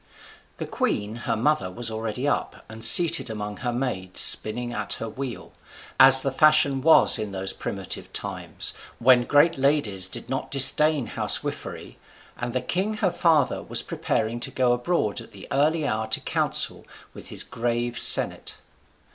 [0.57, 5.07] The queen her mother was already up, and seated among her maids, spinning at her
[5.07, 5.51] wheel,
[5.99, 11.99] as the fashion was in those primitive times, when great ladies did not disdain housewifery:
[12.35, 16.19] and the king her father was preparing to go abroad at that early hour to
[16.21, 16.83] council
[17.13, 18.55] with his grave senate.